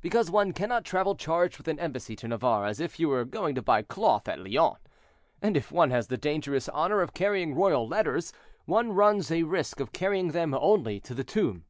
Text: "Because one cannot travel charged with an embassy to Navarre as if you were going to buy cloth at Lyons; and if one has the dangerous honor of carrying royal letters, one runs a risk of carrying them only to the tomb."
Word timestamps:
"Because 0.00 0.30
one 0.30 0.52
cannot 0.52 0.84
travel 0.84 1.16
charged 1.16 1.58
with 1.58 1.66
an 1.66 1.80
embassy 1.80 2.14
to 2.14 2.28
Navarre 2.28 2.66
as 2.66 2.78
if 2.78 3.00
you 3.00 3.08
were 3.08 3.24
going 3.24 3.56
to 3.56 3.62
buy 3.62 3.82
cloth 3.82 4.28
at 4.28 4.38
Lyons; 4.38 4.78
and 5.42 5.56
if 5.56 5.72
one 5.72 5.90
has 5.90 6.06
the 6.06 6.16
dangerous 6.16 6.68
honor 6.68 7.00
of 7.02 7.14
carrying 7.14 7.52
royal 7.52 7.84
letters, 7.88 8.32
one 8.66 8.92
runs 8.92 9.28
a 9.32 9.42
risk 9.42 9.80
of 9.80 9.90
carrying 9.92 10.28
them 10.28 10.54
only 10.54 11.00
to 11.00 11.14
the 11.14 11.24
tomb." 11.24 11.64